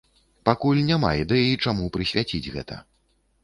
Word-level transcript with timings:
Пакуль 0.47 0.81
няма 0.87 1.11
ідэі, 1.25 1.61
чаму 1.67 1.93
прысвяціць 1.99 2.45
гэта. 2.59 2.83